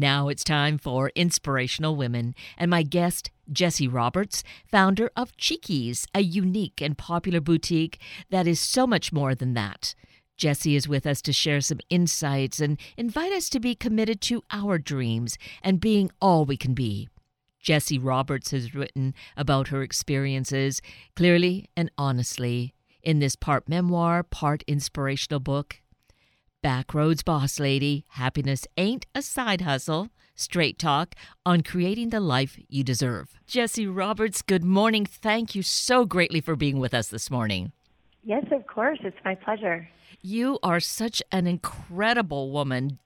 [0.00, 6.20] Now it's time for Inspirational Women, and my guest, Jessie Roberts, founder of Cheekys, a
[6.20, 8.00] unique and popular boutique
[8.30, 9.96] that is so much more than that.
[10.36, 14.44] Jessie is with us to share some insights and invite us to be committed to
[14.52, 17.08] our dreams and being all we can be.
[17.58, 20.80] Jessie Roberts has written about her experiences
[21.16, 22.72] clearly and honestly
[23.02, 25.80] in this part memoir, part inspirational book.
[26.62, 30.08] Backroads Boss Lady Happiness Ain't a Side Hustle.
[30.34, 31.14] Straight talk
[31.46, 33.38] on creating the life you deserve.
[33.46, 35.06] Jesse Roberts, good morning.
[35.06, 37.70] Thank you so greatly for being with us this morning.
[38.24, 38.98] Yes, of course.
[39.02, 39.88] It's my pleasure.
[40.20, 42.98] You are such an incredible woman,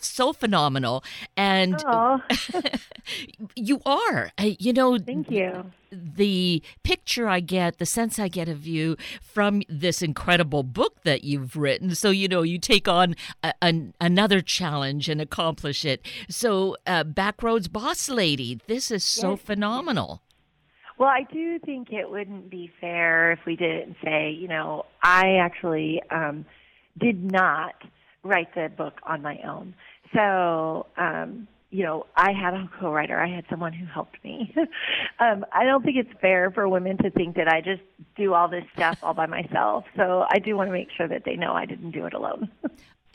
[0.00, 1.04] so phenomenal
[1.36, 1.84] and
[3.54, 8.66] you are you know thank you the picture i get the sense i get of
[8.66, 13.52] you from this incredible book that you've written so you know you take on a,
[13.62, 19.40] an, another challenge and accomplish it so uh, backroads boss lady this is so yes.
[19.40, 20.22] phenomenal
[21.00, 25.36] well, I do think it wouldn't be fair if we didn't say, you know, I
[25.36, 26.44] actually um,
[26.98, 27.72] did not
[28.22, 29.74] write the book on my own.
[30.14, 33.18] So, um, you know, I had a co-writer.
[33.18, 34.54] I had someone who helped me.
[35.20, 37.82] um, I don't think it's fair for women to think that I just
[38.16, 39.84] do all this stuff all by myself.
[39.96, 42.50] So I do want to make sure that they know I didn't do it alone.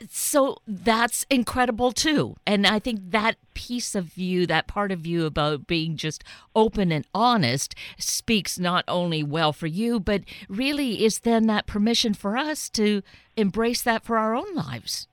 [0.08, 2.36] so that's incredible too.
[2.46, 6.92] And I think that piece of you, that part of you about being just open
[6.92, 12.38] and honest speaks not only well for you, but really is then that permission for
[12.38, 13.02] us to
[13.36, 15.08] embrace that for our own lives.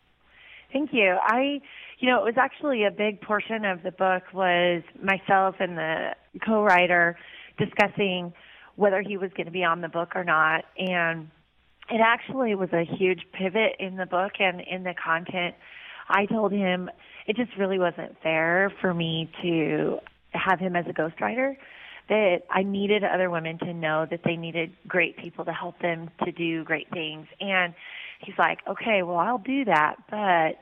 [0.72, 1.18] Thank you.
[1.22, 1.62] I,
[2.04, 6.10] you know, it was actually a big portion of the book was myself and the
[6.46, 7.18] co-writer
[7.58, 8.34] discussing
[8.76, 10.66] whether he was going to be on the book or not.
[10.78, 11.30] And
[11.90, 15.56] it actually was a huge pivot in the book and in the content.
[16.10, 16.90] I told him
[17.26, 20.00] it just really wasn't fair for me to
[20.32, 21.56] have him as a ghostwriter
[22.10, 26.10] that I needed other women to know that they needed great people to help them
[26.26, 27.28] to do great things.
[27.40, 27.74] And
[28.20, 30.60] he's like, okay, well, I'll do that, but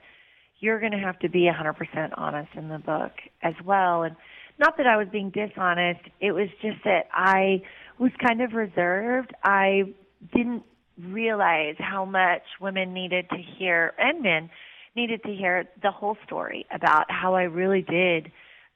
[0.62, 3.12] you're going to have to be 100% honest in the book
[3.44, 4.04] as well.
[4.04, 4.16] And
[4.60, 7.62] not that I was being dishonest, it was just that I
[8.00, 9.34] was kind of reserved.
[9.44, 9.94] I
[10.34, 10.64] didn't
[10.98, 14.50] realize how much women needed to hear, and men
[14.96, 18.32] needed to hear the whole story about how I really did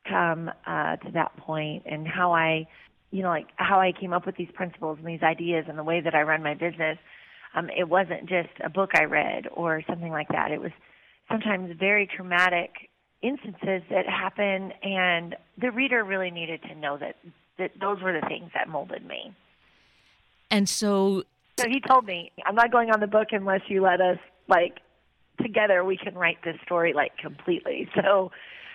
[0.10, 2.68] come uh, to that point and how I,
[3.12, 5.84] you know, like how I came up with these principles and these ideas and the
[5.84, 6.98] way that I run my business
[7.56, 10.52] um, it wasn't just a book I read or something like that.
[10.52, 10.72] It was
[11.30, 12.90] sometimes very traumatic
[13.22, 17.16] instances that happen, and the reader really needed to know that
[17.58, 19.34] that those were the things that molded me.
[20.52, 21.24] And so,
[21.58, 24.80] so he told me, "I'm not going on the book unless you let us like
[25.42, 25.84] together.
[25.84, 28.32] We can write this story like completely." So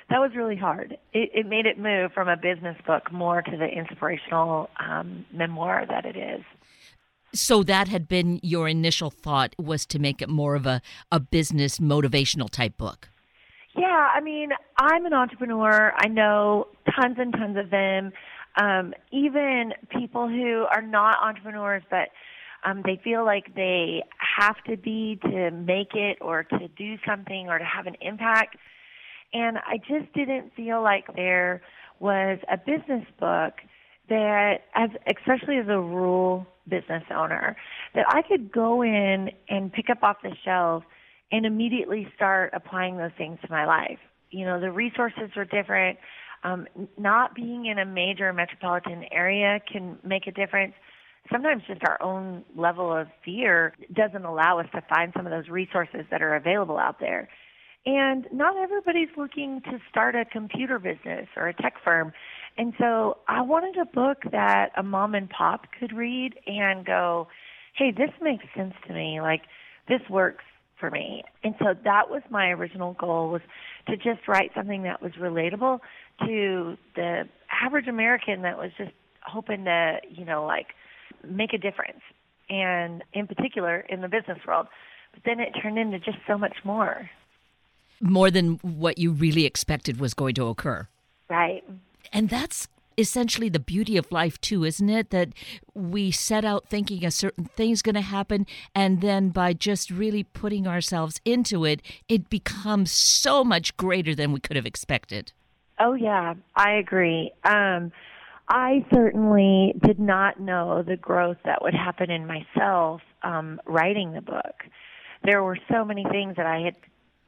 [0.08, 0.98] that was really hard.
[1.12, 5.86] It, it made it move from a business book more to the inspirational um, memoir
[5.88, 6.44] that it is.
[7.32, 10.82] So that had been your initial thought was to make it more of a,
[11.12, 13.08] a business motivational type book.
[13.76, 15.92] Yeah, I mean, I'm an entrepreneur.
[15.96, 16.66] I know
[17.00, 18.12] tons and tons of them.
[18.60, 22.08] Um, even people who are not entrepreneurs, but
[22.64, 24.02] um, they feel like they
[24.38, 28.56] have to be to make it or to do something or to have an impact.
[29.32, 31.62] And I just didn't feel like there
[32.00, 33.54] was a business book
[34.08, 37.56] that, as especially as a rural business owner
[37.94, 40.84] that I could go in and pick up off the shelf
[41.32, 43.98] and immediately start applying those things to my life.
[44.30, 45.98] You know, the resources are different.
[46.42, 46.66] Um,
[46.96, 50.74] not being in a major metropolitan area can make a difference.
[51.30, 55.48] Sometimes just our own level of fear doesn't allow us to find some of those
[55.48, 57.28] resources that are available out there.
[57.86, 62.12] And not everybody's looking to start a computer business or a tech firm.
[62.58, 67.28] And so I wanted a book that a mom and pop could read and go,
[67.74, 69.20] hey, this makes sense to me.
[69.20, 69.42] Like,
[69.88, 70.44] this works
[70.78, 71.22] for me.
[71.44, 73.42] And so that was my original goal was
[73.86, 75.80] to just write something that was relatable
[76.26, 78.92] to the average American that was just
[79.22, 80.68] hoping to, you know, like
[81.26, 82.00] make a difference.
[82.48, 84.66] And in particular in the business world.
[85.12, 87.08] But then it turned into just so much more.
[88.00, 90.88] More than what you really expected was going to occur.
[91.28, 91.62] Right.
[92.12, 92.68] And that's
[92.98, 95.10] essentially the beauty of life too isn't it?
[95.10, 95.30] That
[95.74, 100.24] we set out thinking a certain thing's going to happen and then by just really
[100.24, 105.32] putting ourselves into it it becomes so much greater than we could have expected.
[105.78, 106.34] Oh yeah.
[106.54, 107.32] I agree.
[107.44, 107.92] Um
[108.52, 114.20] i certainly did not know the growth that would happen in myself um writing the
[114.20, 114.64] book.
[115.24, 116.74] There were so many things that i had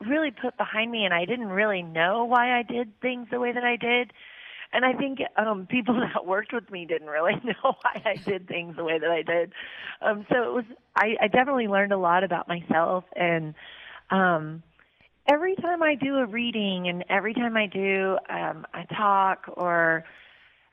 [0.08, 3.52] really put behind me and I didn't really know why I did things the way
[3.52, 4.12] that I did.
[4.72, 8.48] And I think um people that worked with me didn't really know why I did
[8.48, 9.52] things the way that I did.
[10.00, 10.64] Um so it was
[10.96, 13.54] I, I definitely learned a lot about myself and
[14.10, 14.62] um
[15.28, 20.04] every time I do a reading and every time I do um a talk or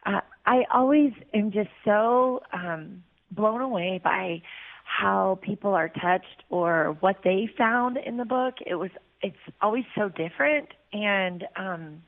[0.05, 4.41] uh, I always am just so um blown away by
[4.83, 8.55] how people are touched or what they found in the book.
[8.65, 8.89] It was
[9.21, 12.01] it's always so different and um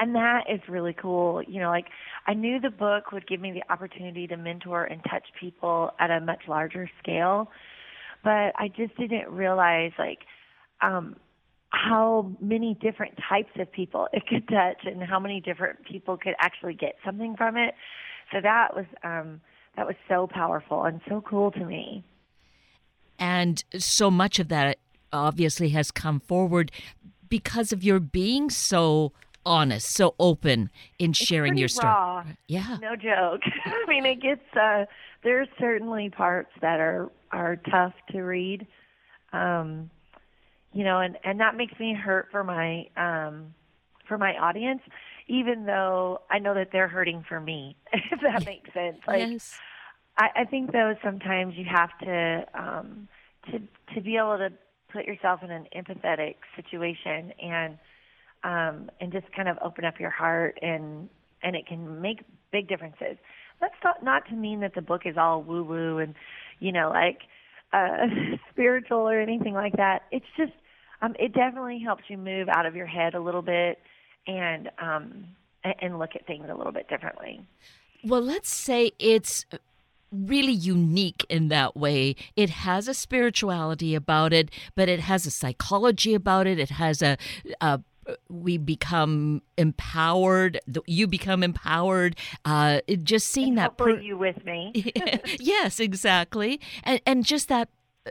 [0.00, 1.42] and that is really cool.
[1.42, 1.86] You know, like
[2.26, 6.10] I knew the book would give me the opportunity to mentor and touch people at
[6.10, 7.50] a much larger scale,
[8.24, 10.20] but I just didn't realize like
[10.80, 11.16] um
[11.68, 16.34] how many different types of people it could touch and how many different people could
[16.40, 17.74] actually get something from it.
[18.32, 19.42] So that was um
[19.76, 22.02] that was so powerful and so cool to me.
[23.18, 24.78] And so much of that
[25.12, 26.72] obviously has come forward
[27.28, 29.12] because of your being so
[29.44, 31.86] honest, so open in sharing your story.
[31.86, 32.24] Raw.
[32.46, 32.78] Yeah.
[32.80, 33.42] No joke.
[33.64, 34.86] I mean, it gets uh
[35.22, 38.66] there's certainly parts that are are tough to read.
[39.32, 39.90] Um
[40.72, 43.54] you know, and and that makes me hurt for my um
[44.08, 44.82] for my audience
[45.30, 48.98] even though I know that they're hurting for me, if that makes sense.
[49.06, 49.56] Like yes.
[50.18, 53.08] I, I think though sometimes you have to um
[53.46, 53.60] to
[53.94, 54.50] to be able to
[54.92, 57.78] put yourself in an empathetic situation and
[58.44, 61.08] um and just kind of open up your heart and
[61.42, 62.20] and it can make
[62.52, 63.16] big differences.
[63.60, 66.14] That's not not to mean that the book is all woo woo and
[66.58, 67.22] you know like
[67.72, 68.06] uh
[68.50, 70.02] spiritual or anything like that.
[70.10, 70.52] It's just
[71.02, 73.78] um it definitely helps you move out of your head a little bit
[74.26, 75.24] and um
[75.80, 77.40] and look at things a little bit differently.
[78.02, 79.44] Well, let's say it's
[80.10, 82.16] really unique in that way.
[82.34, 86.58] It has a spirituality about it, but it has a psychology about it.
[86.58, 87.16] It has a,
[87.60, 87.80] a
[88.28, 90.60] we become empowered.
[90.86, 92.16] You become empowered.
[92.44, 93.76] Uh, just seeing and that.
[93.76, 94.72] Per- you with me?
[95.40, 97.68] yes, exactly, and and just that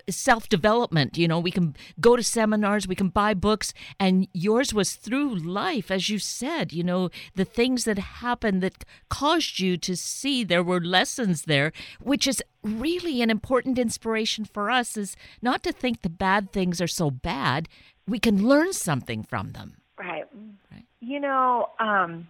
[0.09, 1.17] self development.
[1.17, 5.35] You know, we can go to seminars, we can buy books, and yours was through
[5.35, 6.73] life, as you said.
[6.73, 11.71] You know, the things that happened that caused you to see there were lessons there,
[11.99, 14.97] which is really an important inspiration for us.
[14.97, 17.67] Is not to think the bad things are so bad.
[18.07, 19.75] We can learn something from them.
[19.99, 20.25] Right.
[20.71, 20.85] right.
[21.01, 21.69] You know.
[21.79, 22.27] um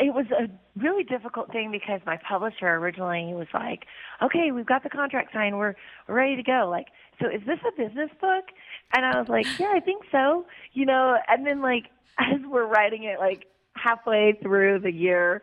[0.00, 0.48] it was a
[0.80, 3.84] really difficult thing because my publisher originally was like,
[4.22, 5.58] "Okay, we've got the contract signed.
[5.58, 5.74] We're
[6.08, 6.86] we're ready to go." Like,
[7.20, 8.46] so is this a business book?
[8.94, 11.84] And I was like, "Yeah, I think so." You know, and then like
[12.18, 13.44] as we're writing it, like
[13.74, 15.42] halfway through the year,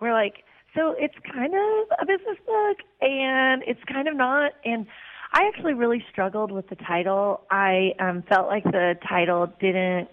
[0.00, 0.44] we're like,
[0.76, 4.86] "So it's kind of a business book, and it's kind of not." And
[5.32, 7.40] I actually really struggled with the title.
[7.50, 10.08] I um, felt like the title didn't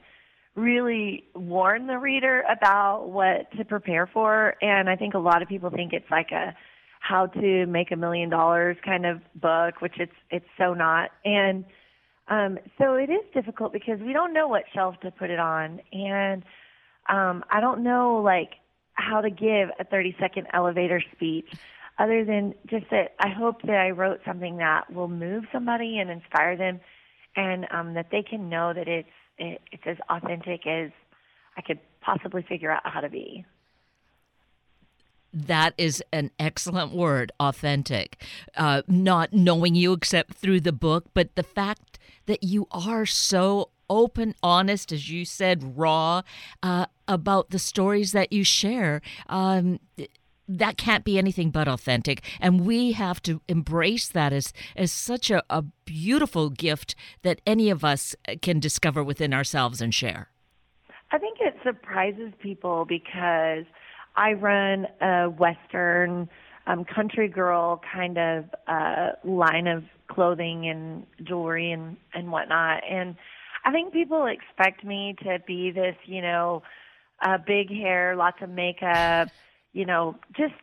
[0.55, 4.55] really warn the reader about what to prepare for.
[4.61, 6.55] And I think a lot of people think it's like a
[6.99, 11.09] how to make a million dollars kind of book, which it's it's so not.
[11.25, 11.65] And
[12.27, 15.81] um, so it is difficult because we don't know what shelf to put it on,
[15.91, 16.43] and
[17.09, 18.51] um, I don't know like
[18.93, 21.49] how to give a 30 second elevator speech
[21.97, 26.09] other than just that I hope that I wrote something that will move somebody and
[26.09, 26.79] inspire them
[27.35, 29.09] and um, that they can know that it's
[29.41, 30.91] it, it's as authentic as
[31.57, 33.45] I could possibly figure out how to be.
[35.33, 38.21] That is an excellent word, authentic.
[38.55, 43.69] Uh, not knowing you except through the book, but the fact that you are so
[43.89, 46.21] open, honest, as you said, raw
[46.61, 49.01] uh, about the stories that you share.
[49.27, 49.79] Um,
[50.47, 52.21] that can't be anything but authentic.
[52.39, 57.69] And we have to embrace that as as such a, a beautiful gift that any
[57.69, 60.29] of us can discover within ourselves and share.
[61.11, 63.65] I think it surprises people because
[64.15, 66.29] i run a western
[66.67, 72.83] um, country girl kind of uh, line of clothing and jewelry and and whatnot.
[72.89, 73.15] And
[73.65, 76.63] i think people expect me to be this you know
[77.21, 79.29] uh, big hair lots of makeup
[79.73, 80.53] you know, just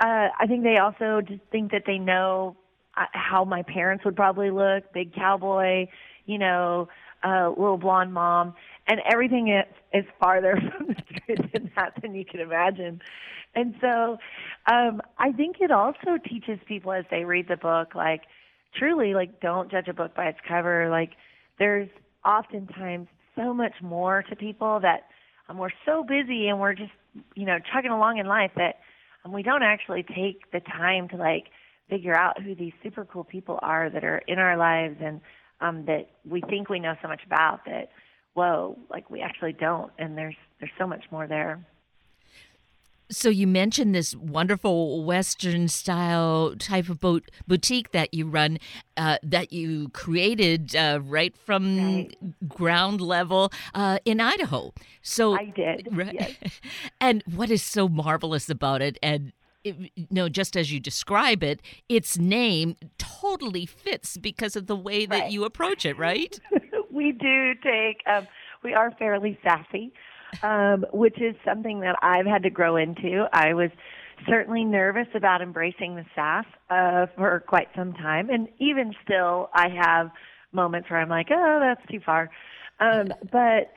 [0.00, 2.56] uh, I think they also just think that they know
[2.96, 5.86] uh, how my parents would probably look, big cowboy,
[6.26, 6.88] you know,
[7.24, 8.54] uh, little blonde mom,
[8.86, 13.00] and everything is, is farther from the truth than that than you can imagine.
[13.54, 14.18] And so,
[14.70, 18.22] um, I think it also teaches people as they read the book, like,
[18.74, 20.88] truly, like, don't judge a book by its cover.
[20.90, 21.12] Like,
[21.58, 21.88] there's
[22.24, 25.08] oftentimes so much more to people that
[25.48, 26.92] um, we're so busy and we're just
[27.34, 28.76] you know chugging along in life that
[29.24, 31.46] um, we don't actually take the time to like
[31.88, 35.20] figure out who these super cool people are that are in our lives and
[35.60, 37.88] um, that we think we know so much about that
[38.38, 41.60] whoa, like we actually don't, and there's there's so much more there.
[43.10, 48.58] So you mentioned this wonderful Western style type of boat boutique that you run,
[48.96, 52.48] uh, that you created uh, right from right.
[52.48, 54.72] ground level uh, in Idaho.
[55.00, 56.14] So I did, right.
[56.14, 56.60] Yes.
[57.00, 59.32] and what is so marvelous about it, and
[59.64, 64.76] it, you know, just as you describe it, its name totally fits because of the
[64.76, 65.32] way that right.
[65.32, 66.38] you approach it, right?
[66.90, 68.02] we do take.
[68.06, 68.26] Um,
[68.62, 69.92] we are fairly sassy
[70.42, 73.26] um, which is something that I've had to grow into.
[73.32, 73.70] I was
[74.28, 79.68] certainly nervous about embracing the sass uh, for quite some time, and even still, I
[79.68, 80.10] have
[80.52, 82.30] moments where I'm like, "Oh, that's too far."
[82.80, 83.72] Um, but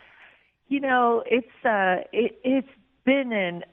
[0.67, 2.67] you know, it's uh, it, it's
[3.05, 3.63] been an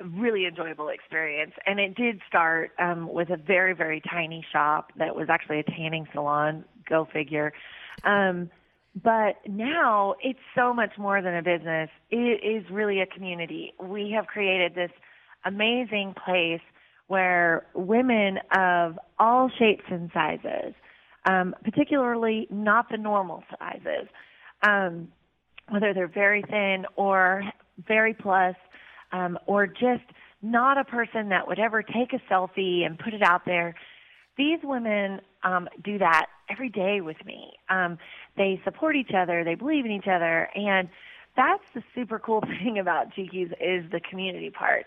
[0.00, 4.92] a really enjoyable experience, and it did start um, with a very very tiny shop
[4.98, 6.64] that was actually a tanning salon.
[6.88, 7.52] Go figure.
[8.04, 8.50] Um,
[9.02, 11.90] but now it's so much more than a business.
[12.10, 13.74] It is really a community.
[13.80, 14.92] We have created this
[15.44, 16.60] amazing place
[17.08, 20.74] where women of all shapes and sizes,
[21.26, 24.08] um, particularly not the normal sizes,
[24.62, 25.08] um,
[25.68, 27.42] whether they're very thin or
[27.86, 28.54] very plus,
[29.12, 30.04] um, or just
[30.40, 33.74] not a person that would ever take a selfie and put it out there.
[34.36, 37.52] These women um, do that every day with me.
[37.68, 37.98] Um,
[38.36, 40.88] they support each other, they believe in each other, and
[41.36, 44.86] that's the super cool thing about Cheekys is the community part.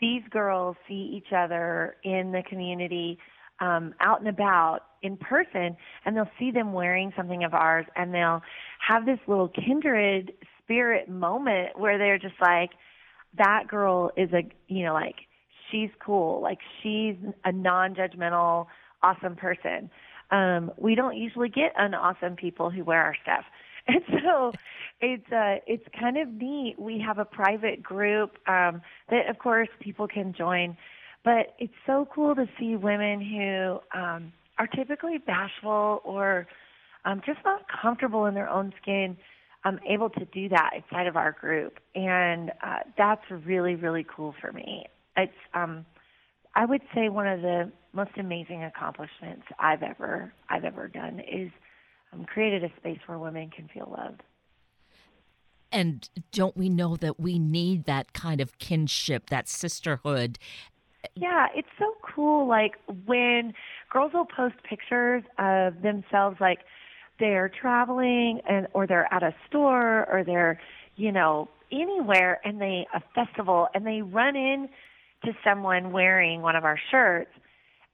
[0.00, 3.18] These girls see each other in the community,
[3.60, 8.12] um, out and about in person, and they'll see them wearing something of ours, and
[8.12, 8.42] they'll
[8.86, 10.32] have this little kindred
[10.62, 12.70] spirit moment where they're just like,
[13.38, 15.16] that girl is a, you know, like
[15.70, 18.66] she's cool, like she's a non-judgmental,
[19.02, 19.90] awesome person
[20.30, 23.44] um, we don't usually get unawesome people who wear our stuff.
[23.88, 24.52] And so
[25.00, 26.74] it's uh it's kind of neat.
[26.76, 30.76] We have a private group um that of course people can join,
[31.24, 36.48] but it's so cool to see women who um are typically bashful or
[37.04, 39.16] um just not comfortable in their own skin
[39.64, 41.78] um able to do that inside of our group.
[41.94, 44.86] And uh that's really really cool for me.
[45.16, 45.86] It's um
[46.56, 51.50] I would say one of the most amazing accomplishments I've ever I've ever done is
[52.12, 54.22] um, created a space where women can feel loved.
[55.72, 60.38] And don't we know that we need that kind of kinship, that sisterhood?
[61.14, 62.46] Yeah, it's so cool.
[62.46, 62.74] Like
[63.06, 63.52] when
[63.90, 66.60] girls will post pictures of themselves, like
[67.18, 70.60] they're traveling and or they're at a store or they're,
[70.96, 74.68] you know, anywhere and they a festival and they run in
[75.24, 77.30] to someone wearing one of our shirts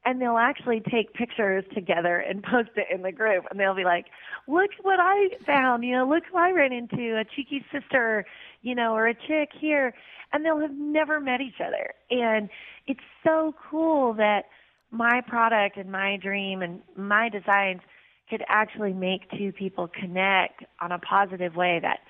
[0.04, 3.85] and they'll actually take pictures together and post it in the group and they'll be
[3.85, 4.06] like
[4.49, 8.25] look what i found you know look who i ran into a cheeky sister
[8.62, 9.94] you know or a chick here
[10.32, 11.92] and they'll have never met each other.
[12.11, 12.49] And
[12.87, 14.47] it's so cool that
[14.90, 17.80] my product and my dream and my designs
[18.28, 22.00] could actually make two people connect on a positive way that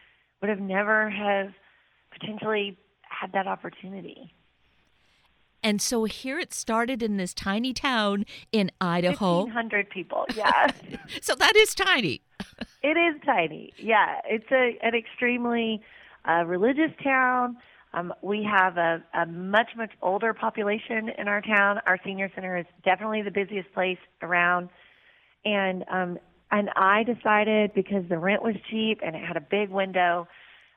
[0.40, 1.52] would have never have
[2.12, 4.32] potentially had that opportunity
[5.62, 9.44] and so here it started in this tiny town in Idaho.
[9.44, 10.70] 1,500 people, yeah.
[11.20, 12.22] so that is tiny.
[12.82, 14.20] it is tiny, yeah.
[14.24, 15.82] It's a, an extremely
[16.28, 17.56] uh, religious town.
[17.94, 21.78] Um, we have a, a much, much older population in our town.
[21.86, 24.70] Our senior center is definitely the busiest place around.
[25.44, 26.18] And um,
[26.50, 30.28] and I decided because the rent was cheap and it had a big window,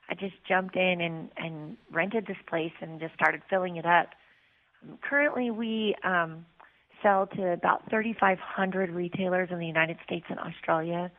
[0.10, 4.10] I just jumped in and, and rented this place and just started filling it up
[5.01, 6.46] currently we um,
[7.01, 11.12] sell to about 3,500 retailers in the United States and Australia.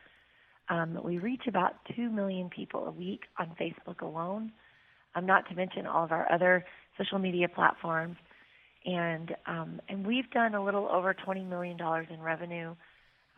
[0.68, 4.52] Um, we reach about 2 million people a week on Facebook alone,
[5.14, 6.64] um, not to mention all of our other
[6.98, 8.16] social media platforms.
[8.84, 11.76] And, um, and we've done a little over $20 million
[12.10, 12.75] in revenue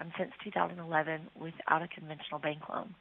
[0.01, 2.95] um, since 2011 without a conventional bank loan.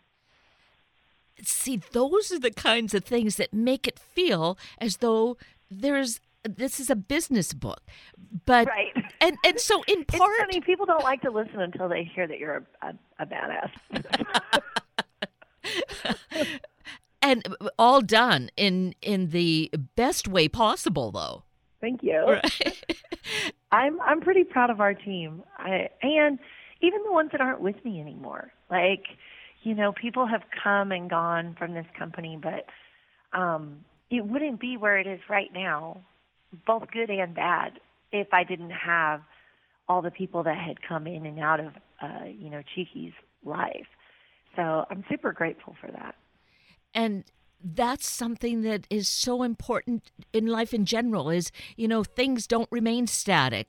[1.43, 5.38] See, those are the kinds of things that make it feel as though
[5.69, 7.81] there's this is a business book,
[8.45, 8.93] but right.
[9.21, 10.61] and and so in part, it's funny.
[10.61, 13.71] People don't like to listen until they hear that you're a, a, a badass.
[17.21, 21.43] and all done in in the best way possible, though.
[21.81, 22.19] Thank you.
[22.19, 22.83] Right.
[23.71, 25.43] I'm I'm pretty proud of our team.
[25.57, 26.39] I and
[26.81, 28.51] even the ones that aren't with me anymore.
[28.69, 29.03] Like,
[29.63, 32.65] you know, people have come and gone from this company, but
[33.37, 36.01] um it wouldn't be where it is right now
[36.65, 37.79] both good and bad
[38.11, 39.21] if I didn't have
[39.89, 43.13] all the people that had come in and out of uh, you know Cheekys
[43.43, 43.87] life.
[44.55, 46.15] So I'm super grateful for that.
[46.93, 47.23] And
[47.63, 52.69] that's something that is so important in life in general is you know things don't
[52.71, 53.67] remain static.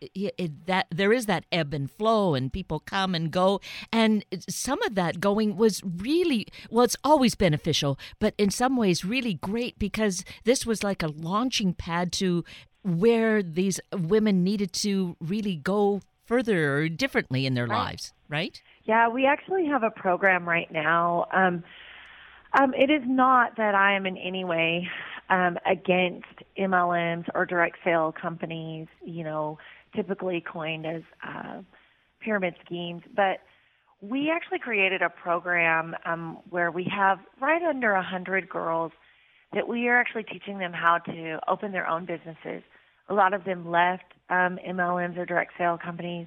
[0.00, 3.60] It, it, that there is that ebb and flow and people come and go.
[3.92, 9.04] And some of that going was really well it's always beneficial but in some ways
[9.04, 12.44] really great because this was like a launching pad to
[12.82, 17.86] where these women needed to really go further or differently in their right.
[17.86, 18.60] lives right?
[18.84, 21.64] Yeah we actually have a program right now um,
[22.52, 24.88] um, it is not that I am in any way
[25.30, 26.26] um, against
[26.58, 29.58] MLMs or direct sale companies, you know,
[29.94, 31.60] typically coined as uh,
[32.20, 33.40] pyramid schemes, but
[34.00, 38.92] we actually created a program um, where we have right under a hundred girls
[39.52, 42.62] that we are actually teaching them how to open their own businesses.
[43.08, 46.26] A lot of them left um, MLMs or direct sale companies,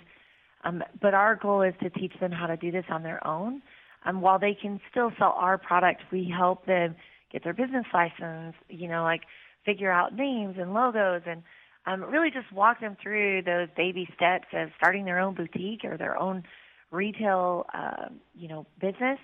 [0.63, 3.61] um, but our goal is to teach them how to do this on their own.
[4.05, 6.95] Um, while they can still sell our product, we help them
[7.31, 8.55] get their business license.
[8.69, 9.21] You know, like
[9.65, 11.43] figure out names and logos and
[11.85, 15.97] um, really just walk them through those baby steps of starting their own boutique or
[15.97, 16.43] their own
[16.91, 19.19] retail, uh, you know, business.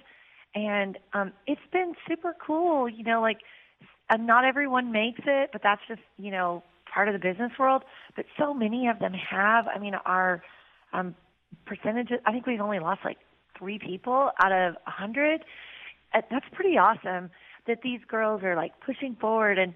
[0.55, 2.89] And um, it's been super cool.
[2.89, 3.39] You know, like
[4.09, 7.83] uh, not everyone makes it, but that's just you know part of the business world.
[8.15, 9.65] But so many of them have.
[9.67, 10.41] I mean, our
[10.93, 11.15] um,
[11.65, 12.19] percentages.
[12.25, 13.17] I think we've only lost like
[13.57, 15.43] three people out of a hundred.
[16.13, 17.29] Uh, that's pretty awesome
[17.67, 19.73] that these girls are like pushing forward and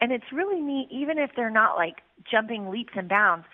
[0.00, 3.46] and it's really neat, even if they're not like jumping leaps and bounds,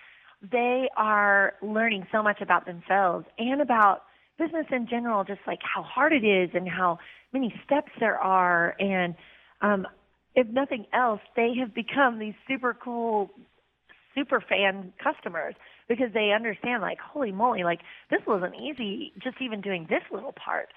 [0.51, 4.03] they are learning so much about themselves and about
[4.39, 6.97] business in general, just like how hard it is and how
[7.31, 8.75] many steps there are.
[8.79, 9.15] And
[9.61, 9.87] um,
[10.35, 13.29] if nothing else, they have become these super cool,
[14.15, 15.53] super fan customers
[15.91, 20.31] because they understand, like, holy moly, like this wasn't easy, just even doing this little
[20.33, 20.69] part.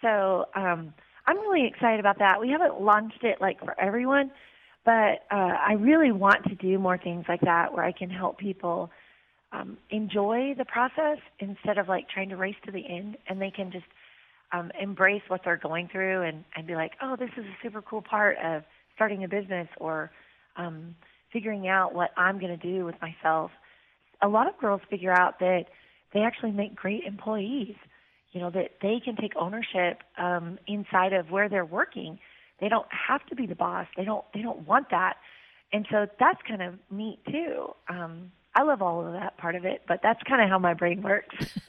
[0.00, 0.94] So um,
[1.26, 2.40] I'm really excited about that.
[2.40, 4.30] We haven't launched it like for everyone,
[4.86, 8.38] but uh, I really want to do more things like that where I can help
[8.38, 8.90] people
[9.52, 13.50] um, enjoy the process instead of like trying to race to the end, and they
[13.50, 13.84] can just
[14.52, 17.82] um, embrace what they're going through and, and be like, oh, this is a super
[17.82, 18.62] cool part of
[18.94, 20.10] starting a business or
[20.56, 20.94] um,
[21.34, 23.50] figuring out what I'm going to do with myself.
[24.24, 25.66] A lot of girls figure out that
[26.12, 27.76] they actually make great employees.
[28.32, 32.18] You know that they can take ownership um, inside of where they're working
[32.60, 33.86] they don't have to be the boss.
[33.96, 35.14] They don't they don't want that.
[35.72, 37.74] And so that's kind of neat too.
[37.88, 40.74] Um, I love all of that part of it, but that's kind of how my
[40.74, 41.34] brain works.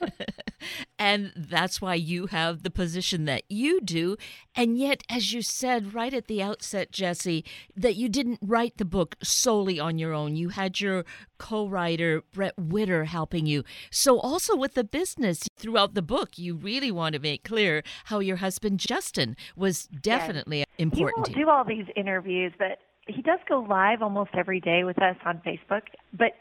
[1.06, 4.16] and that's why you have the position that you do.
[4.56, 7.44] And yet, as you said right at the outset, Jesse,
[7.76, 10.34] that you didn't write the book solely on your own.
[10.34, 11.04] You had your
[11.38, 13.62] co writer, Bret Witter, helping you.
[13.88, 18.18] So, also with the business, throughout the book, you really want to make clear how
[18.18, 20.66] your husband, Justin, was definitely yes.
[20.76, 21.28] important.
[21.28, 25.00] He won't do all these interviews, but he does go live almost every day with
[25.00, 25.82] us on Facebook.
[26.12, 26.32] But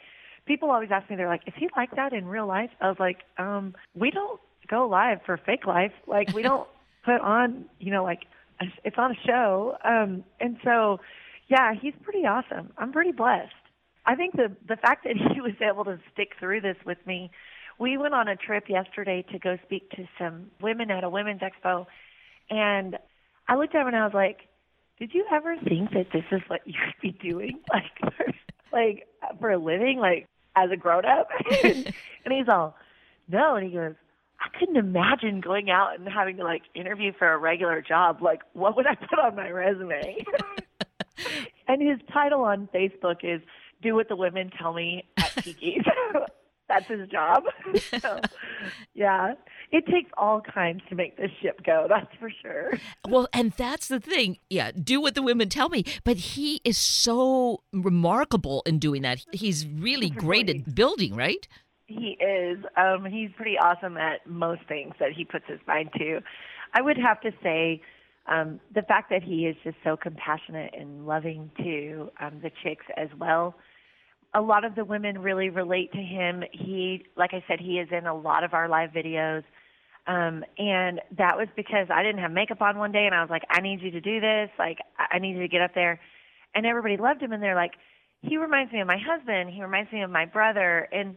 [0.48, 2.72] people always ask me, they're like, is he like that in real life?
[2.82, 5.92] I was like, um, we don't go live for fake life.
[6.08, 6.68] Like we don't
[7.06, 8.24] put on, you know, like
[8.84, 9.78] it's on a show.
[9.84, 11.00] Um, and so,
[11.48, 12.72] yeah, he's pretty awesome.
[12.78, 13.54] I'm pretty blessed.
[14.06, 17.32] I think the the fact that he was able to stick through this with me.
[17.78, 21.42] We went on a trip yesterday to go speak to some women at a women's
[21.42, 21.86] expo,
[22.50, 22.98] and
[23.50, 24.48] I looked at him and I was like,
[24.98, 28.26] "Did you ever think that this is what you would be doing, like, for,
[28.72, 29.08] like
[29.42, 30.00] for a living?
[30.00, 31.28] Like, as a grown up.
[31.64, 31.94] and
[32.30, 32.76] he's all,
[33.28, 33.56] no.
[33.56, 33.96] And he goes,
[34.60, 38.22] couldn't imagine going out and having to like interview for a regular job.
[38.22, 40.24] Like, what would I put on my resume?
[41.68, 43.42] and his title on Facebook is
[43.82, 45.82] "Do What the Women Tell Me at Tiki."
[46.68, 47.44] That's his job.
[48.02, 48.20] so,
[48.96, 49.36] yeah,
[49.72, 51.86] it takes all kinds to make this ship go.
[51.88, 52.74] That's for sure.
[53.08, 54.40] Well, and that's the thing.
[54.50, 55.86] Yeah, do what the women tell me.
[56.04, 59.24] But he is so remarkable in doing that.
[59.32, 61.48] He's really great at building, right?
[61.88, 62.60] He is.
[62.78, 66.22] Um, he's pretty awesome at most things that he puts his mind to.
[66.74, 67.82] I would have to say
[68.28, 72.86] um, the fact that he is just so compassionate and loving to um, the chicks
[72.98, 73.56] as well
[74.36, 76.44] a lot of the women really relate to him.
[76.52, 79.44] He, like I said, he is in a lot of our live videos.
[80.08, 83.30] Um, and that was because I didn't have makeup on one day and I was
[83.30, 84.50] like, I need you to do this.
[84.60, 86.00] Like, I need you to get up there.
[86.54, 87.72] And everybody loved him and they're like,
[88.22, 89.52] he reminds me of my husband.
[89.52, 90.88] He reminds me of my brother.
[90.92, 91.16] And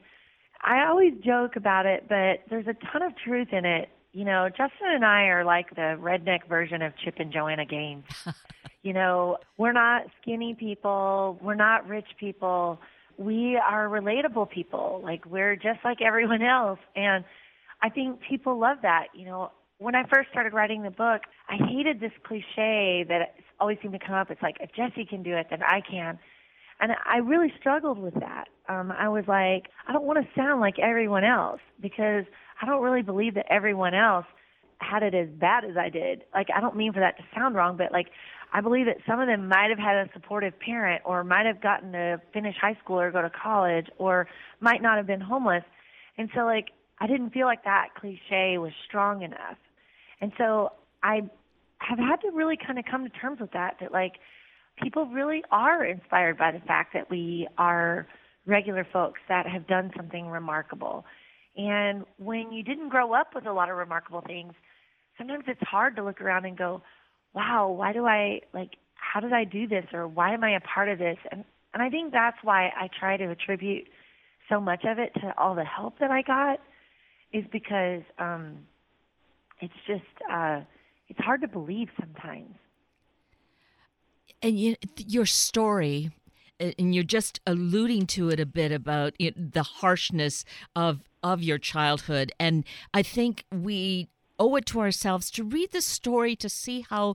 [0.60, 3.88] I always joke about it, but there's a ton of truth in it.
[4.12, 8.04] You know, Justin and I are like the redneck version of Chip and Joanna Gaines.
[8.82, 11.38] you know, we're not skinny people.
[11.40, 12.80] We're not rich people
[13.18, 15.00] we are relatable people.
[15.02, 16.78] Like we're just like everyone else.
[16.96, 17.24] And
[17.82, 19.08] I think people love that.
[19.12, 23.78] You know, when I first started writing the book, I hated this cliche that always
[23.82, 24.30] seemed to come up.
[24.30, 26.18] It's like, if Jesse can do it, then I can.
[26.80, 28.48] And I really struggled with that.
[28.68, 32.24] Um, I was like, I don't want to sound like everyone else because
[32.62, 34.26] I don't really believe that everyone else
[34.78, 36.24] had it as bad as I did.
[36.32, 38.08] Like, I don't mean for that to sound wrong, but like,
[38.52, 41.60] I believe that some of them might have had a supportive parent or might have
[41.60, 44.28] gotten to finish high school or go to college or
[44.60, 45.64] might not have been homeless.
[46.16, 46.68] And so, like,
[47.00, 49.58] I didn't feel like that cliche was strong enough.
[50.20, 51.22] And so I
[51.78, 54.14] have had to really kind of come to terms with that, that like
[54.82, 58.06] people really are inspired by the fact that we are
[58.46, 61.04] regular folks that have done something remarkable.
[61.56, 64.52] And when you didn't grow up with a lot of remarkable things,
[65.18, 66.82] sometimes it's hard to look around and go,
[67.34, 70.60] wow, why do I like how did I do this or why am I a
[70.60, 71.18] part of this?
[71.30, 73.84] And and I think that's why I try to attribute
[74.48, 76.60] so much of it to all the help that I got
[77.32, 78.58] is because um
[79.60, 80.60] it's just uh
[81.08, 82.54] it's hard to believe sometimes.
[84.42, 86.10] And you, your story
[86.60, 92.32] and you're just alluding to it a bit about the harshness of of your childhood
[92.38, 97.14] and i think we owe it to ourselves to read the story to see how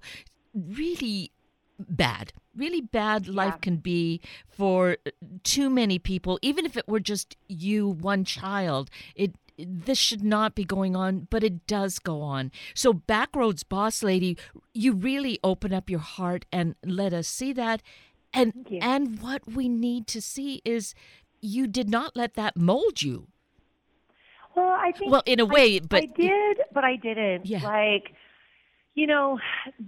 [0.54, 1.32] really
[1.80, 3.34] bad really bad yeah.
[3.34, 5.10] life can be for uh,
[5.44, 10.56] too many people even if it were just you one child it this should not
[10.56, 12.52] be going on, but it does go on.
[12.74, 14.38] So, Backroads Boss Lady,
[14.74, 17.82] you really open up your heart and let us see that.
[18.34, 20.96] And and what we need to see is
[21.42, 23.28] you did not let that mold you.
[24.56, 27.46] Well, I think well in a way, I, but I did, but I didn't.
[27.46, 27.64] Yeah.
[27.64, 28.14] Like,
[28.96, 29.40] you know,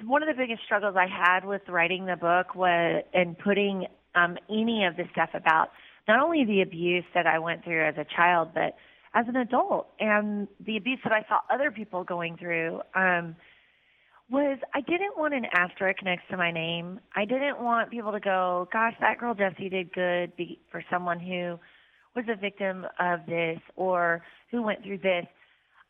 [0.03, 4.37] one of the biggest struggles I had with writing the book was and putting um,
[4.49, 5.69] any of the stuff about
[6.07, 8.75] not only the abuse that I went through as a child, but
[9.15, 13.35] as an adult and the abuse that I saw other people going through um,
[14.29, 16.99] was I didn't want an asterisk next to my name.
[17.15, 21.19] I didn't want people to go, gosh, that girl Jessie did good be, for someone
[21.19, 21.57] who
[22.15, 25.25] was a victim of this or who went through this.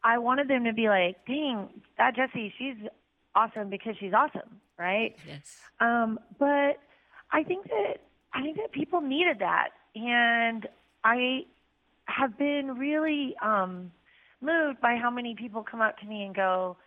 [0.03, 2.75] I wanted them to be like, dang, that Jessie, she's
[3.33, 5.15] awesome because she's awesome, right?
[5.27, 5.57] Yes.
[5.79, 6.77] Um, but
[7.31, 7.97] I think that
[8.33, 10.67] I think that people needed that, and
[11.03, 11.45] I
[12.07, 13.91] have been really um,
[14.41, 16.77] moved by how many people come up to me and go,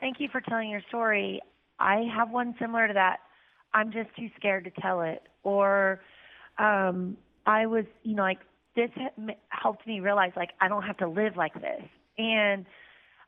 [0.00, 1.40] "Thank you for telling your story.
[1.78, 3.18] I have one similar to that.
[3.74, 6.00] I'm just too scared to tell it." Or
[6.58, 8.40] um, I was, you know, like
[8.76, 8.90] this
[9.48, 11.82] helped me realize like I don't have to live like this.
[12.18, 12.66] And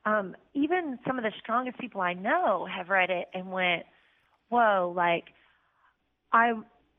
[0.05, 3.85] um, even some of the strongest people I know have read it and went,
[4.49, 5.25] "Whoa!" Like
[6.33, 6.53] I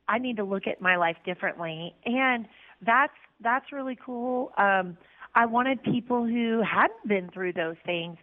[0.08, 1.96] I need to look at my life differently.
[2.06, 2.48] And
[2.86, 4.52] that's that's really cool.
[4.58, 4.98] Um,
[5.36, 8.18] I wanted people who hadn't been through those things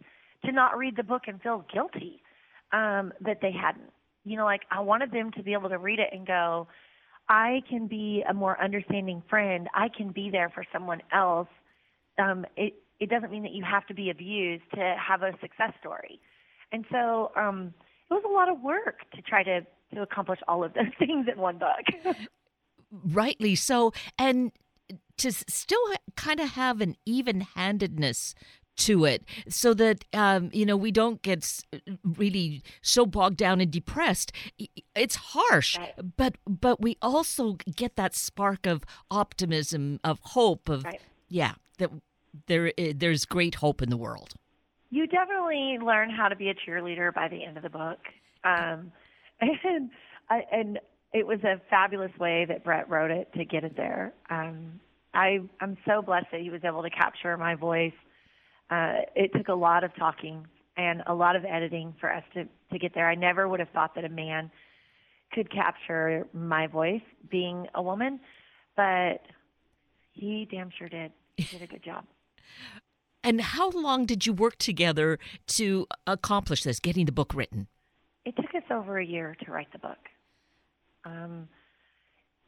[0.45, 2.23] to not read the book and feel guilty
[2.73, 3.91] um, that they hadn't.
[4.25, 6.69] You know, like I wanted them to be able to read it and go,
[7.29, 9.69] I can be a more understanding friend.
[9.75, 11.49] I can be there for someone else.
[12.19, 15.73] Um, it it doesn't mean that you have to be abused to have a success
[15.79, 16.21] story.
[16.73, 17.73] And so um,
[18.11, 19.61] it was a lot of work to try to
[19.95, 22.17] to accomplish all of those things in one book.
[22.91, 24.51] Rightly so, and
[25.19, 25.81] to still
[26.17, 28.35] kind of have an even handedness
[28.79, 31.65] to it so that um, you know we don't get
[32.05, 34.33] really so bogged down and depressed
[34.95, 35.95] it's harsh right.
[36.17, 41.01] but but we also get that spark of optimism of hope of right.
[41.29, 41.91] yeah that
[42.47, 44.35] there there's great hope in the world
[44.91, 47.99] you definitely learn how to be a cheerleader by the end of the book
[48.45, 48.93] um,
[49.41, 49.91] and
[50.53, 50.79] and
[51.13, 54.81] it was a fabulous way that Bret wrote it to get it there um,
[55.15, 57.93] I I'm so blessed that he was able to capture my voice.
[58.71, 62.45] Uh, it took a lot of talking and a lot of editing for us to
[62.73, 63.09] to get there.
[63.09, 64.51] I never would have thought that a man
[65.33, 68.21] could capture my voice being a woman,
[68.77, 69.21] but
[70.13, 71.13] he damn sure did.
[71.37, 72.05] He did a good job.
[73.25, 75.19] And how long did you work together
[75.49, 77.67] to accomplish this, getting the book written?
[78.25, 79.99] It took us over a year to write the book.
[81.05, 81.49] Um,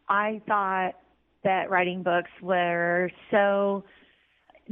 [0.08, 0.94] I thought
[1.44, 3.84] that writing books were so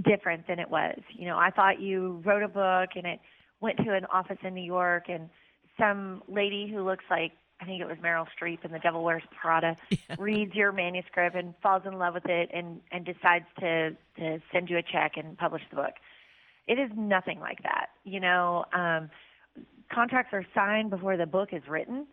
[0.03, 0.99] different than it was.
[1.11, 3.21] You know, I thought you wrote a book and it
[3.61, 5.29] went to an office in New York and
[5.79, 9.23] some lady who looks like I think it was Meryl Streep in The Devil Wears
[9.41, 9.99] Prada yeah.
[10.19, 14.71] reads your manuscript and falls in love with it and and decides to to send
[14.71, 15.95] you a check and publish the book.
[16.67, 17.87] It is nothing like that.
[18.05, 19.11] You know, um
[19.93, 22.07] contracts are signed before the book is written.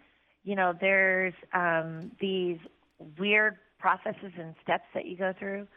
[0.46, 2.60] You know, there's um these
[3.20, 5.68] weird processes and steps that you go through.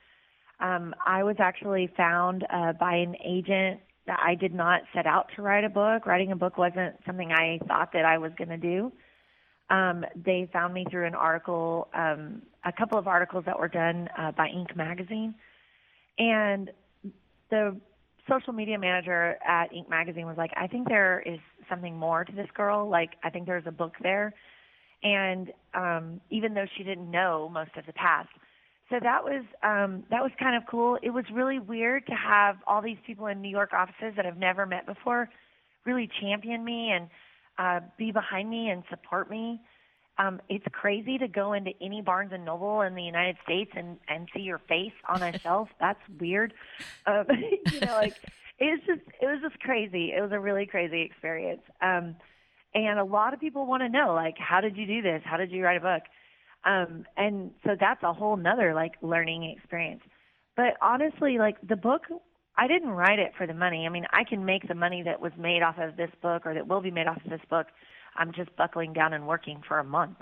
[0.61, 5.27] Um, I was actually found uh, by an agent that I did not set out
[5.37, 6.07] to write a book.
[6.07, 8.91] Writing a book wasn't something I thought that I was going to do.
[9.71, 14.09] Um, they found me through an article, um, a couple of articles that were done
[14.19, 14.75] uh, by Inc.
[14.75, 15.35] magazine,
[16.19, 16.71] and
[17.51, 17.77] the
[18.29, 19.89] social media manager at Inc.
[19.91, 22.89] magazine was like, "I think there is something more to this girl.
[22.89, 24.33] Like, I think there's a book there."
[25.03, 28.31] And um, even though she didn't know most of the past,
[28.91, 30.99] so that was um, that was kind of cool.
[31.03, 34.39] It was really weird to have all these people in New York offices that I've
[34.39, 35.29] never met before
[35.85, 37.09] really champion me and
[37.59, 39.61] uh, be behind me and support me.
[40.19, 43.99] Um, it's crazy to go into any Barnes and Noble in the United States and
[44.09, 45.69] and see your face on a shelf.
[45.79, 46.55] That's weird.
[47.07, 47.27] Um,
[47.73, 48.15] you know, like
[48.59, 50.13] it's just it was just crazy.
[50.17, 51.63] It was a really crazy experience.
[51.83, 52.17] Um,
[52.87, 55.23] and a lot of people want to know, like, how did you do this?
[55.25, 56.03] How did you write a book?
[56.65, 60.03] Um, and so that's a whole nother like learning experience.
[60.57, 62.03] But honestly, like the book,
[62.57, 63.87] I didn't write it for the money.
[63.87, 66.55] I mean, I can make the money that was made off of this book or
[66.55, 67.69] that will be made off of this book.
[68.17, 70.19] I'm just buckling down and working for a month,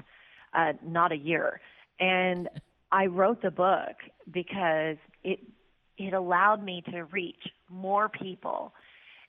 [0.52, 1.60] uh, not a year.
[1.98, 2.48] And
[2.92, 3.96] I wrote the book
[4.30, 5.40] because it
[5.98, 8.74] it allowed me to reach more people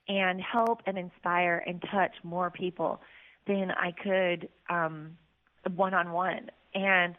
[0.09, 2.99] and help and inspire and touch more people
[3.47, 4.49] than I could
[5.75, 6.49] one on one.
[6.73, 7.15] And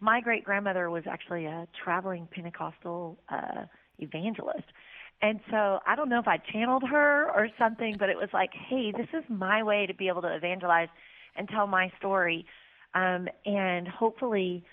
[0.00, 3.64] my great grandmother was actually a traveling Pentecostal uh,
[3.98, 4.64] evangelist.
[5.20, 8.50] And so I don't know if I channeled her or something, but it was like,
[8.68, 10.88] hey, this is my way to be able to evangelize
[11.36, 12.44] and tell my story
[12.94, 14.64] um, and hopefully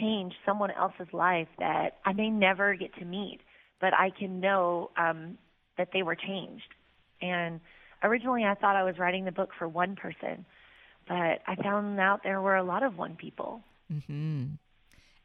[0.00, 3.40] change someone else's life that I may never get to meet,
[3.80, 5.36] but I can know um,
[5.76, 6.74] that they were changed.
[7.20, 7.60] And
[8.02, 10.44] originally I thought I was writing the book for one person,
[11.06, 13.62] but I found out there were a lot of one people.
[13.92, 14.44] Mm-hmm.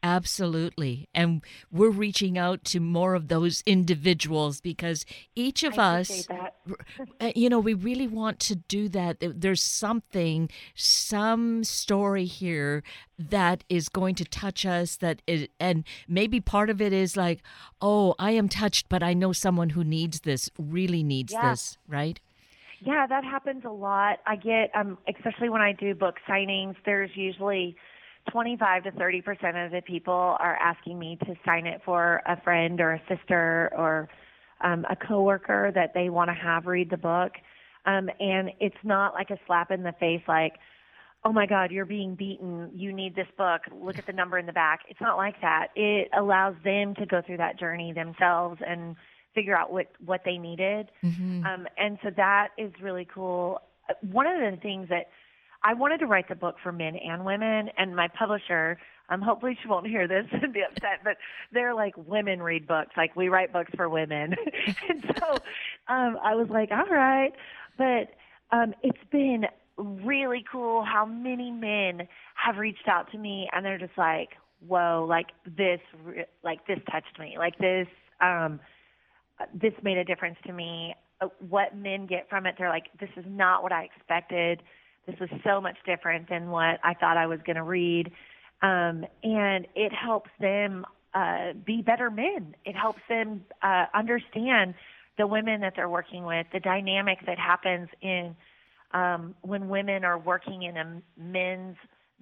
[0.04, 1.08] Absolutely.
[1.14, 1.40] And
[1.72, 7.58] we're reaching out to more of those individuals because each of us, uh, you know,
[7.58, 9.16] we really want to do that.
[9.20, 12.82] There's something, some story here
[13.18, 17.42] that is going to touch us that is, and maybe part of it is like,
[17.80, 21.52] oh, I am touched, but I know someone who needs this, really needs yeah.
[21.52, 22.20] this, right?
[22.84, 24.18] Yeah, that happens a lot.
[24.26, 27.76] I get, um, especially when I do book signings, there's usually
[28.30, 32.40] 25 to 30 percent of the people are asking me to sign it for a
[32.42, 34.08] friend or a sister or
[34.60, 37.32] um, a coworker that they want to have read the book.
[37.86, 40.54] Um, and it's not like a slap in the face, like,
[41.24, 42.70] oh my God, you're being beaten.
[42.74, 43.62] You need this book.
[43.72, 44.80] Look at the number in the back.
[44.88, 45.68] It's not like that.
[45.74, 48.94] It allows them to go through that journey themselves and
[49.34, 50.90] figure out what what they needed.
[51.02, 51.44] Mm-hmm.
[51.44, 53.60] Um, and so that is really cool.
[54.10, 55.08] One of the things that
[55.62, 59.58] I wanted to write the book for men and women, and my publisher, um, hopefully
[59.62, 61.16] she won't hear this and be upset, but
[61.52, 64.34] they're like women read books, like we write books for women,
[64.88, 65.32] and so
[65.88, 67.32] um, I was like, all right,
[67.78, 68.10] but
[68.54, 73.78] um, it's been really cool how many men have reached out to me, and they're
[73.78, 74.30] just like,
[74.66, 75.80] whoa, like this,
[76.42, 77.86] like this touched me, like this,
[78.20, 78.60] um,
[79.54, 80.94] this made a difference to me.
[81.20, 84.62] Uh, what men get from it, they're like, this is not what I expected
[85.06, 88.10] this was so much different than what I thought I was going to read.
[88.62, 92.54] Um, and it helps them uh, be better men.
[92.64, 94.74] It helps them uh, understand
[95.18, 98.34] the women that they're working with, the dynamic that happens in
[98.92, 101.76] um, when women are working in a men's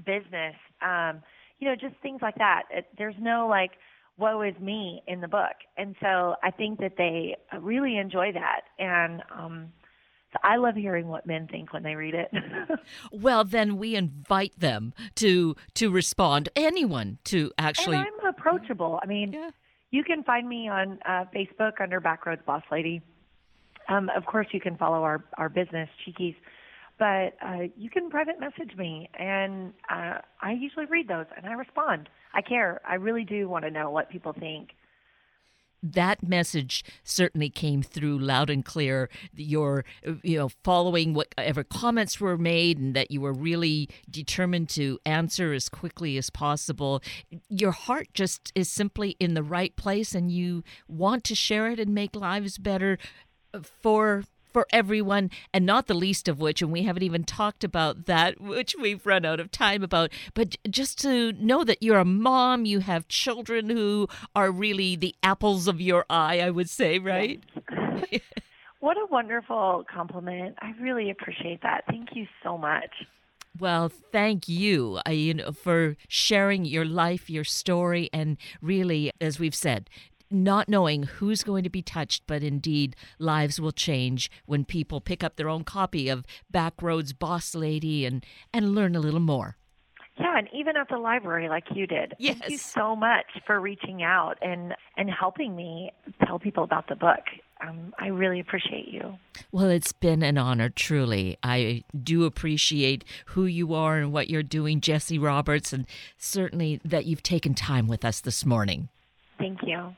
[0.04, 0.56] business.
[0.80, 1.22] Um,
[1.58, 2.64] you know, just things like that.
[2.70, 3.72] It, there's no like,
[4.22, 5.56] woe is me in the book.
[5.76, 8.62] And so I think that they really enjoy that.
[8.78, 9.72] And, um,
[10.42, 12.30] I love hearing what men think when they read it.
[13.12, 16.48] well, then we invite them to to respond.
[16.56, 17.96] Anyone to actually.
[17.96, 18.98] And I'm approachable.
[19.02, 19.50] I mean, yeah.
[19.90, 23.02] you can find me on uh, Facebook under Backroads Boss Lady.
[23.88, 26.36] Um, of course, you can follow our our business, Cheekys,
[26.98, 31.52] but uh, you can private message me, and uh, I usually read those and I
[31.52, 32.08] respond.
[32.34, 32.80] I care.
[32.86, 34.74] I really do want to know what people think
[35.82, 39.08] that message certainly came through loud and clear.
[39.34, 39.84] You're,
[40.22, 45.52] you know, following whatever comments were made, and that you were really determined to answer
[45.52, 47.02] as quickly as possible.
[47.48, 51.80] Your heart just is simply in the right place, and you want to share it
[51.80, 52.98] and make lives better
[53.62, 58.06] for for everyone, and not the least of which, and we haven't even talked about
[58.06, 62.04] that, which we've run out of time about, but just to know that you're a
[62.04, 66.98] mom, you have children who are really the apples of your eye, I would say,
[66.98, 67.42] right?
[68.80, 70.56] what a wonderful compliment.
[70.60, 71.84] I really appreciate that.
[71.88, 72.90] Thank you so much.
[73.58, 79.38] Well, thank you, uh, you know, for sharing your life, your story, and really, as
[79.38, 79.90] we've said,
[80.32, 85.22] not knowing who's going to be touched, but indeed lives will change when people pick
[85.22, 89.56] up their own copy of Backroads Boss Lady and, and learn a little more.
[90.18, 92.14] Yeah, and even at the library like you did.
[92.18, 92.38] Yes.
[92.38, 95.90] Thank you so much for reaching out and and helping me
[96.26, 97.20] tell people about the book.
[97.66, 99.18] Um, I really appreciate you.
[99.52, 101.38] Well, it's been an honor, truly.
[101.42, 105.86] I do appreciate who you are and what you're doing, Jesse Roberts, and
[106.18, 108.88] certainly that you've taken time with us this morning.
[109.38, 109.94] Thank you.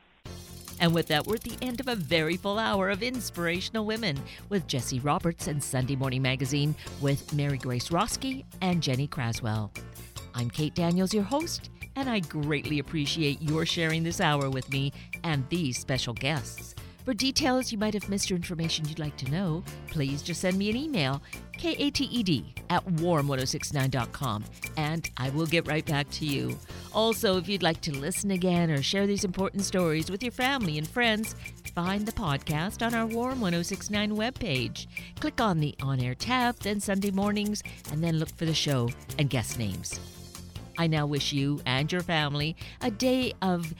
[0.80, 4.18] And with that, we're at the end of a very full hour of Inspirational Women
[4.48, 9.70] with Jesse Roberts and Sunday Morning Magazine with Mary Grace Roski and Jenny Craswell.
[10.34, 14.92] I'm Kate Daniels, your host, and I greatly appreciate your sharing this hour with me
[15.22, 16.74] and these special guests.
[17.04, 20.56] For details you might have missed or information you'd like to know, please just send
[20.56, 21.20] me an email,
[21.52, 22.00] kated
[22.70, 24.44] at warm1069.com,
[24.78, 26.58] and I will get right back to you.
[26.94, 30.78] Also, if you'd like to listen again or share these important stories with your family
[30.78, 31.34] and friends,
[31.74, 34.86] find the podcast on our Warm 1069 webpage.
[35.20, 37.62] Click on the On Air tab, then Sunday mornings,
[37.92, 38.88] and then look for the show
[39.18, 40.00] and guest names.
[40.78, 43.74] I now wish you and your family a day of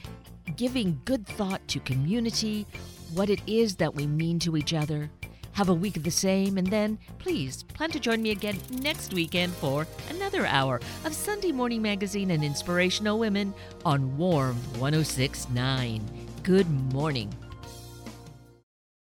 [0.55, 2.67] giving good thought to community,
[3.15, 5.09] what it is that we mean to each other.
[5.53, 9.13] Have a week of the same, and then please plan to join me again next
[9.13, 13.53] weekend for another hour of Sunday Morning Magazine and Inspirational Women
[13.85, 16.01] on Warm 1069.
[16.43, 17.33] Good morning.